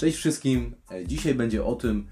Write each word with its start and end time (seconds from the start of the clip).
Cześć 0.00 0.16
wszystkim. 0.16 0.74
Dzisiaj 1.06 1.34
będzie 1.34 1.64
o 1.64 1.74
tym, 1.74 2.06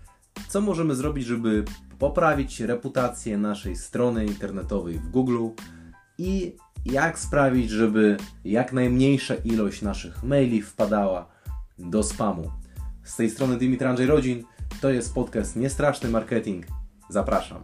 co 0.49 0.61
możemy 0.61 0.95
zrobić, 0.95 1.27
żeby 1.27 1.65
poprawić 1.99 2.61
reputację 2.61 3.39
naszej 3.39 3.77
strony 3.77 4.27
internetowej 4.27 4.99
w 4.99 5.09
Google 5.11 5.49
i 6.19 6.57
jak 6.85 7.19
sprawić, 7.19 7.71
żeby 7.71 8.17
jak 8.45 8.73
najmniejsza 8.73 9.35
ilość 9.35 9.83
naszych 9.83 10.23
maili 10.23 10.63
wpadała 10.63 11.29
do 11.79 12.03
spamu. 12.03 12.51
Z 13.05 13.17
tej 13.17 13.31
strony 13.31 13.57
Dimitri 13.57 13.87
Andrzej 13.87 14.07
Rodzin. 14.07 14.45
To 14.81 14.91
jest 14.91 15.15
podcast 15.15 15.57
Niestraszny 15.57 16.11
Marketing. 16.11 16.67
Zapraszam. 17.11 17.63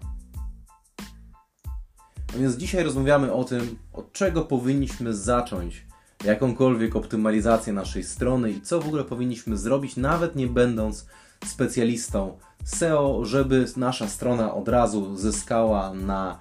A 2.35 2.39
więc 2.39 2.57
dzisiaj 2.57 2.85
rozmawiamy 2.85 3.33
o 3.33 3.45
tym, 3.45 3.77
od 3.93 4.13
czego 4.13 4.43
powinniśmy 4.43 5.15
zacząć 5.15 5.87
jakąkolwiek 6.25 6.97
optymalizację 6.97 7.73
naszej 7.73 8.05
strony 8.05 8.51
i 8.51 8.61
co 8.61 8.81
w 8.81 8.87
ogóle 8.87 9.05
powinniśmy 9.05 9.57
zrobić, 9.57 9.97
nawet 9.97 10.37
nie 10.37 10.47
będąc 10.47 11.07
specjalistą 11.45 12.39
SEO, 12.65 13.25
żeby 13.25 13.67
nasza 13.77 14.09
strona 14.09 14.55
od 14.55 14.69
razu 14.69 15.17
zyskała 15.17 15.95
na 15.95 16.39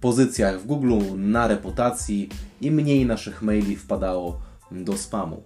pozycjach 0.00 0.60
w 0.60 0.66
Google, 0.66 0.98
na 1.16 1.46
reputacji 1.46 2.28
i 2.60 2.70
mniej 2.70 3.06
naszych 3.06 3.42
maili 3.42 3.76
wpadało 3.76 4.40
do 4.70 4.96
spamu. 4.96 5.42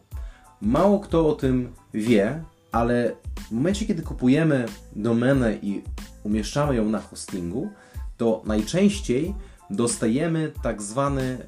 Mało 0.60 1.00
kto 1.00 1.28
o 1.28 1.32
tym 1.32 1.72
wie, 1.94 2.44
ale 2.72 3.16
w 3.48 3.50
momencie, 3.50 3.86
kiedy 3.86 4.02
kupujemy 4.02 4.66
domenę 4.96 5.54
i 5.62 5.82
umieszczamy 6.22 6.74
ją 6.74 6.84
na 6.84 7.00
hostingu, 7.00 7.70
to 8.16 8.42
najczęściej 8.46 9.34
dostajemy 9.70 10.52
tak 10.62 10.82
zwany 10.82 11.38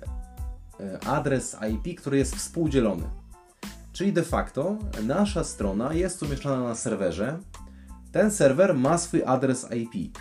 adres 1.06 1.56
IP, 1.72 2.00
który 2.00 2.18
jest 2.18 2.36
współdzielony. 2.36 3.02
Czyli 3.92 4.12
de 4.12 4.22
facto 4.22 4.76
nasza 5.06 5.44
strona 5.44 5.92
jest 5.92 6.22
umieszczona 6.22 6.68
na 6.68 6.74
serwerze. 6.74 7.38
Ten 8.12 8.30
serwer 8.30 8.74
ma 8.74 8.98
swój 8.98 9.22
adres 9.24 9.66
IP. 9.76 10.18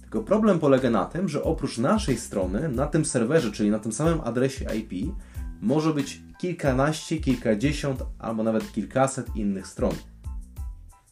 Tylko 0.00 0.22
problem 0.22 0.58
polega 0.58 0.90
na 0.90 1.04
tym, 1.04 1.28
że 1.28 1.42
oprócz 1.42 1.78
naszej 1.78 2.18
strony, 2.18 2.68
na 2.68 2.86
tym 2.86 3.04
serwerze, 3.04 3.52
czyli 3.52 3.70
na 3.70 3.78
tym 3.78 3.92
samym 3.92 4.20
adresie 4.20 4.66
IP, 4.76 5.14
może 5.60 5.94
być 5.94 6.22
kilkanaście, 6.38 7.16
kilkadziesiąt 7.18 8.02
albo 8.18 8.42
nawet 8.42 8.72
kilkaset 8.72 9.36
innych 9.36 9.66
stron. 9.66 9.94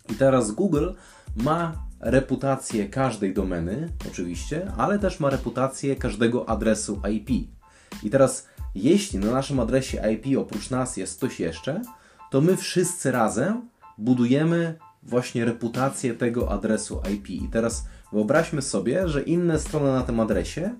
I 0.08 0.14
teraz 0.14 0.50
Google 0.50 0.90
ma 1.36 1.86
reputację 2.00 2.88
każdej 2.88 3.34
domeny, 3.34 3.92
oczywiście, 4.10 4.72
ale 4.76 4.98
też 4.98 5.20
ma 5.20 5.30
reputację 5.30 5.96
każdego 5.96 6.48
adresu 6.48 7.00
IP. 7.10 7.55
I 8.02 8.10
teraz, 8.10 8.48
jeśli 8.74 9.18
na 9.18 9.30
naszym 9.30 9.60
adresie 9.60 10.02
IP 10.12 10.38
oprócz 10.38 10.70
nas 10.70 10.96
jest 10.96 11.16
ktoś 11.16 11.40
jeszcze, 11.40 11.82
to 12.30 12.40
my 12.40 12.56
wszyscy 12.56 13.12
razem 13.12 13.68
budujemy 13.98 14.78
właśnie 15.02 15.44
reputację 15.44 16.14
tego 16.14 16.50
adresu 16.50 17.00
IP. 17.14 17.30
I 17.30 17.48
teraz 17.48 17.86
wyobraźmy 18.12 18.62
sobie, 18.62 19.08
że 19.08 19.22
inne 19.22 19.58
strony 19.58 19.92
na 19.92 20.02
tym 20.02 20.20
adresie, 20.20 20.70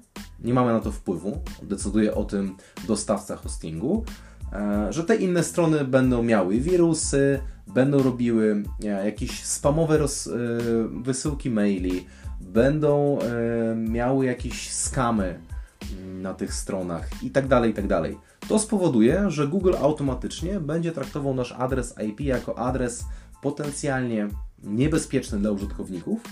nie 0.44 0.54
mamy 0.54 0.72
na 0.72 0.80
to 0.80 0.92
wpływu, 0.92 1.38
decyduje 1.62 2.14
o 2.14 2.24
tym 2.24 2.56
dostawca 2.86 3.36
hostingu, 3.36 4.04
e, 4.52 4.92
że 4.92 5.04
te 5.04 5.16
inne 5.16 5.44
strony 5.44 5.84
będą 5.84 6.22
miały 6.22 6.60
wirusy, 6.60 7.40
będą 7.66 8.02
robiły 8.02 8.62
jakieś 8.80 9.44
spamowe 9.44 9.98
roz, 9.98 10.26
e, 10.26 10.30
wysyłki 11.02 11.50
maili, 11.50 12.06
będą 12.40 13.18
e, 13.18 13.74
miały 13.76 14.26
jakieś 14.26 14.72
skamy 14.72 15.38
na 16.22 16.34
tych 16.34 16.54
stronach 16.54 17.22
i 17.22 17.30
tak 17.30 17.48
dalej, 17.48 17.70
i 17.70 17.74
tak 17.74 17.86
dalej. 17.86 18.18
To 18.48 18.58
spowoduje, 18.58 19.30
że 19.30 19.48
Google 19.48 19.74
automatycznie 19.80 20.60
będzie 20.60 20.92
traktował 20.92 21.34
nasz 21.34 21.52
adres 21.52 21.94
IP 22.08 22.20
jako 22.20 22.58
adres 22.58 23.04
potencjalnie 23.42 24.28
niebezpieczny 24.62 25.38
dla 25.38 25.50
użytkowników. 25.50 26.22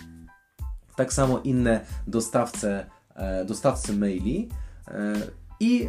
Tak 0.97 1.13
samo 1.13 1.39
inne 1.39 1.81
dostawce, 2.07 2.87
e, 3.15 3.45
dostawcy 3.45 3.97
maili 3.97 4.49
i 5.61 5.89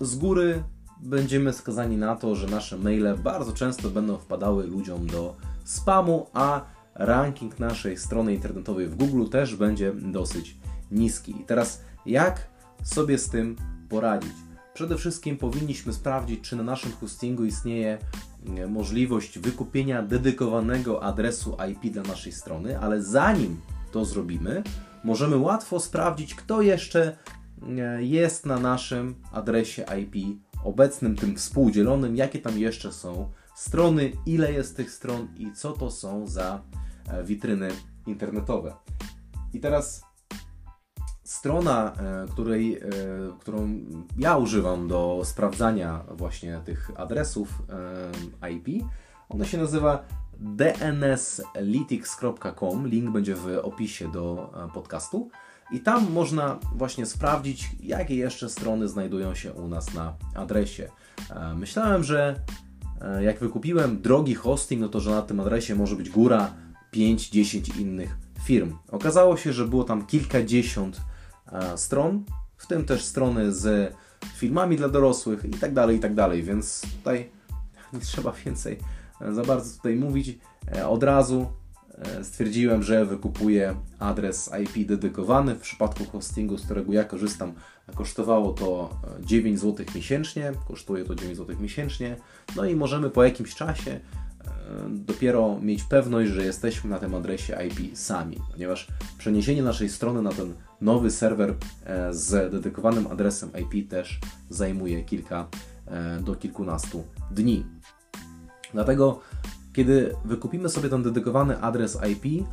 z 0.00 0.16
góry 0.16 0.62
będziemy 1.00 1.52
skazani 1.52 1.96
na 1.96 2.16
to, 2.16 2.34
że 2.34 2.46
nasze 2.46 2.78
maile 2.78 3.16
bardzo 3.18 3.52
często 3.52 3.90
będą 3.90 4.18
wpadały 4.18 4.66
ludziom 4.66 5.06
do 5.06 5.36
spamu, 5.64 6.26
a 6.32 6.64
ranking 6.94 7.58
naszej 7.58 7.96
strony 7.96 8.34
internetowej 8.34 8.86
w 8.86 8.96
Google 8.96 9.30
też 9.30 9.56
będzie 9.56 9.92
dosyć 9.92 10.56
niski. 10.90 11.40
I 11.40 11.44
teraz 11.44 11.80
jak 12.06 12.48
sobie 12.82 13.18
z 13.18 13.28
tym 13.28 13.56
poradzić? 13.88 14.32
Przede 14.74 14.96
wszystkim 14.96 15.36
powinniśmy 15.36 15.92
sprawdzić, 15.92 16.40
czy 16.40 16.56
na 16.56 16.62
naszym 16.62 16.92
hostingu 16.92 17.44
istnieje 17.44 17.98
e, 18.56 18.66
możliwość 18.66 19.38
wykupienia 19.38 20.02
dedykowanego 20.02 21.02
adresu 21.02 21.56
IP 21.70 21.92
dla 21.92 22.02
naszej 22.02 22.32
strony, 22.32 22.78
ale 22.80 23.02
zanim 23.02 23.60
to 23.92 24.04
zrobimy, 24.04 24.62
możemy 25.04 25.36
łatwo 25.36 25.80
sprawdzić, 25.80 26.34
kto 26.34 26.62
jeszcze 26.62 27.16
e, 27.78 28.02
jest 28.02 28.46
na 28.46 28.58
naszym 28.58 29.14
adresie 29.32 29.84
IP 30.00 30.40
obecnym, 30.64 31.16
tym 31.16 31.36
współdzielonym, 31.36 32.16
jakie 32.16 32.38
tam 32.38 32.58
jeszcze 32.58 32.92
są 32.92 33.30
strony, 33.54 34.12
ile 34.26 34.52
jest 34.52 34.76
tych 34.76 34.90
stron 34.90 35.28
i 35.38 35.52
co 35.52 35.72
to 35.72 35.90
są 35.90 36.26
za 36.26 36.62
e, 37.08 37.24
witryny 37.24 37.68
internetowe. 38.06 38.74
I 39.52 39.60
teraz 39.60 40.05
strona, 41.26 41.92
e, 41.92 42.26
której, 42.30 42.76
e, 42.76 42.80
którą 43.40 43.68
ja 44.18 44.36
używam 44.36 44.88
do 44.88 45.20
sprawdzania 45.24 46.04
właśnie 46.10 46.60
tych 46.64 46.90
adresów 46.96 47.62
IP, 48.50 48.84
ona 49.28 49.44
się 49.44 49.58
nazywa 49.58 50.04
dnslytics.com. 50.38 52.88
Link 52.88 53.10
będzie 53.10 53.34
w 53.34 53.58
opisie 53.62 54.12
do 54.12 54.52
podcastu. 54.74 55.30
I 55.70 55.80
tam 55.80 56.12
można 56.12 56.58
właśnie 56.74 57.06
sprawdzić, 57.06 57.70
jakie 57.82 58.16
jeszcze 58.16 58.48
strony 58.48 58.88
znajdują 58.88 59.34
się 59.34 59.52
u 59.52 59.68
nas 59.68 59.94
na 59.94 60.14
adresie. 60.34 60.88
E, 61.30 61.54
myślałem, 61.54 62.04
że 62.04 62.40
e, 63.00 63.24
jak 63.24 63.38
wykupiłem 63.38 64.02
drogi 64.02 64.34
hosting, 64.34 64.80
no 64.80 64.88
to 64.88 65.00
że 65.00 65.10
na 65.10 65.22
tym 65.22 65.40
adresie 65.40 65.74
może 65.74 65.96
być 65.96 66.10
góra 66.10 66.52
5-10 66.92 67.80
innych 67.80 68.16
firm. 68.44 68.76
Okazało 68.90 69.36
się, 69.36 69.52
że 69.52 69.68
było 69.68 69.84
tam 69.84 70.06
kilkadziesiąt 70.06 70.96
e, 70.96 71.15
stron, 71.76 72.24
w 72.56 72.66
tym 72.66 72.84
też 72.84 73.04
strony 73.04 73.52
z 73.52 73.94
filmami 74.36 74.76
dla 74.76 74.88
dorosłych 74.88 75.44
i 75.44 75.50
tak 75.50 75.74
dalej, 75.74 75.96
i 75.96 76.00
tak 76.00 76.14
dalej, 76.14 76.42
więc 76.42 76.82
tutaj 76.96 77.30
nie 77.92 78.00
trzeba 78.00 78.32
więcej 78.32 78.78
za 79.32 79.42
bardzo 79.42 79.76
tutaj 79.76 79.96
mówić. 79.96 80.38
Od 80.88 81.02
razu 81.02 81.46
E, 81.98 82.24
stwierdziłem, 82.24 82.82
że 82.82 83.06
wykupuję 83.06 83.74
adres 83.98 84.50
IP 84.62 84.88
dedykowany. 84.88 85.54
W 85.54 85.60
przypadku 85.60 86.04
hostingu, 86.04 86.58
z 86.58 86.64
którego 86.64 86.92
ja 86.92 87.04
korzystam, 87.04 87.52
kosztowało 87.94 88.52
to 88.52 89.00
9 89.20 89.60
zł 89.60 89.86
miesięcznie, 89.94 90.52
kosztuje 90.68 91.04
to 91.04 91.14
9 91.14 91.36
zł 91.36 91.56
miesięcznie. 91.60 92.16
No 92.56 92.64
i 92.64 92.76
możemy 92.76 93.10
po 93.10 93.24
jakimś 93.24 93.54
czasie 93.54 93.90
e, 93.90 94.00
dopiero 94.88 95.60
mieć 95.60 95.82
pewność, 95.82 96.30
że 96.30 96.44
jesteśmy 96.44 96.90
na 96.90 96.98
tym 96.98 97.14
adresie 97.14 97.56
IP 97.66 97.98
sami, 97.98 98.36
ponieważ 98.52 98.86
przeniesienie 99.18 99.62
naszej 99.62 99.88
strony 99.88 100.22
na 100.22 100.32
ten 100.32 100.54
nowy 100.80 101.10
serwer 101.10 101.54
e, 101.84 102.14
z 102.14 102.52
dedykowanym 102.52 103.06
adresem 103.06 103.50
IP 103.62 103.90
też 103.90 104.20
zajmuje 104.50 105.02
kilka 105.02 105.46
do 106.20 106.34
kilkunastu 106.34 107.04
dni. 107.30 107.64
Dlatego 108.72 109.20
kiedy 109.72 110.14
wykupimy 110.24 110.68
sobie 110.68 110.88
ten 110.88 111.02
dedykowany 111.02 111.60
adres 111.60 111.98
IP, 112.12 112.46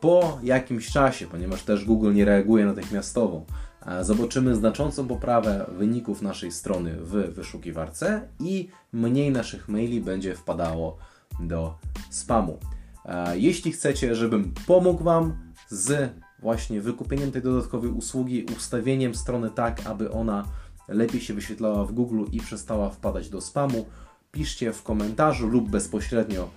po 0.00 0.38
jakimś 0.42 0.90
czasie, 0.90 1.26
ponieważ 1.26 1.62
też 1.62 1.84
Google 1.84 2.14
nie 2.14 2.24
reaguje 2.24 2.66
natychmiastowo, 2.66 3.44
e, 3.86 4.04
zobaczymy 4.04 4.56
znaczącą 4.56 5.08
poprawę 5.08 5.66
wyników 5.78 6.22
naszej 6.22 6.52
strony 6.52 6.96
w 7.00 7.10
wyszukiwarce 7.10 8.28
i 8.40 8.68
mniej 8.92 9.30
naszych 9.30 9.68
maili 9.68 10.00
będzie 10.00 10.34
wpadało 10.34 10.98
do 11.40 11.78
spamu. 12.10 12.58
E, 13.04 13.38
jeśli 13.38 13.72
chcecie, 13.72 14.14
żebym 14.14 14.54
pomógł 14.66 15.04
Wam 15.04 15.36
z 15.68 16.12
właśnie 16.38 16.80
wykupieniem 16.80 17.32
tej 17.32 17.42
dodatkowej 17.42 17.90
usługi, 17.90 18.46
ustawieniem 18.56 19.14
strony 19.14 19.50
tak, 19.50 19.86
aby 19.86 20.10
ona 20.10 20.44
lepiej 20.88 21.20
się 21.20 21.34
wyświetlała 21.34 21.84
w 21.84 21.92
Google 21.92 22.24
i 22.32 22.40
przestała 22.40 22.90
wpadać 22.90 23.28
do 23.28 23.40
spamu, 23.40 23.86
piszcie 24.32 24.72
w 24.72 24.82
komentarzu 24.82 25.48
lub 25.48 25.70
bezpośrednio 25.70 26.50